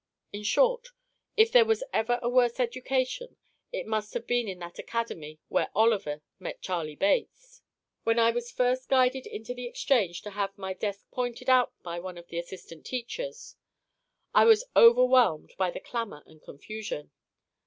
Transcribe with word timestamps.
In 0.33 0.41
short, 0.41 0.87
if 1.37 1.51
there 1.51 1.63
was 1.63 1.83
ever 1.93 2.17
a 2.23 2.27
worse 2.27 2.59
education, 2.59 3.37
it 3.71 3.85
must 3.85 4.15
have 4.15 4.25
been 4.25 4.47
in 4.47 4.57
that 4.57 4.79
academy 4.79 5.39
where 5.47 5.69
Oliver 5.75 6.23
met 6.39 6.59
Charlie 6.63 6.95
Bates. 6.95 7.61
When 8.03 8.17
I 8.17 8.31
was 8.31 8.49
first 8.49 8.89
guided 8.89 9.27
into 9.27 9.53
the 9.53 9.67
exchange 9.67 10.23
to 10.23 10.31
have 10.31 10.57
my 10.57 10.73
desk 10.73 11.05
pointed 11.11 11.51
out 11.51 11.71
by 11.83 11.99
one 11.99 12.17
of 12.17 12.29
the 12.29 12.39
assistant 12.39 12.83
teachers, 12.83 13.57
I 14.33 14.45
was 14.45 14.65
overwhelmed 14.75 15.53
by 15.55 15.69
the 15.69 15.79
clamour 15.79 16.23
and 16.25 16.41
confusion. 16.41 17.11